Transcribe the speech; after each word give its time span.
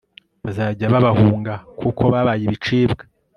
bazajya 0.43 0.85
babahunga, 0.93 1.53
kuko 1.79 2.01
babaye 2.13 2.41
ibicibwa 2.47 3.03